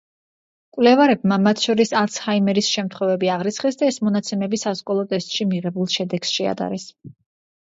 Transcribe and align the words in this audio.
მკვლევარებმა 0.69 1.37
მათ 1.47 1.65
შორის 1.65 1.91
ალცჰაიმერის 1.99 2.69
შემთხვევები 2.77 3.31
აღრიცხეს 3.35 3.77
და 3.83 3.91
ეს 3.93 4.01
მონაცემები 4.09 4.61
სასკოლო 4.63 5.05
ტესტში 5.13 5.49
მიღებულ 5.53 5.93
შედეგებს 5.99 6.33
შეადარეს. 6.41 6.91